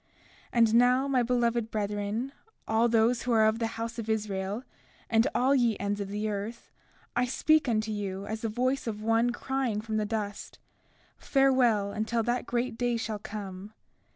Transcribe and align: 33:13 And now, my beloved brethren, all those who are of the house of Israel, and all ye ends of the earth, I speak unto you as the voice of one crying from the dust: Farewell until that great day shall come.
33:13 0.01 0.07
And 0.53 0.73
now, 0.73 1.07
my 1.07 1.21
beloved 1.21 1.69
brethren, 1.69 2.31
all 2.67 2.89
those 2.89 3.21
who 3.21 3.31
are 3.33 3.45
of 3.45 3.59
the 3.59 3.67
house 3.77 3.99
of 3.99 4.09
Israel, 4.09 4.63
and 5.11 5.27
all 5.35 5.53
ye 5.53 5.77
ends 5.79 6.01
of 6.01 6.07
the 6.07 6.27
earth, 6.27 6.71
I 7.15 7.25
speak 7.25 7.69
unto 7.69 7.91
you 7.91 8.25
as 8.25 8.41
the 8.41 8.49
voice 8.49 8.87
of 8.87 9.03
one 9.03 9.29
crying 9.29 9.79
from 9.79 9.97
the 9.97 10.07
dust: 10.07 10.57
Farewell 11.19 11.91
until 11.91 12.23
that 12.23 12.47
great 12.47 12.79
day 12.79 12.97
shall 12.97 13.19
come. 13.19 13.75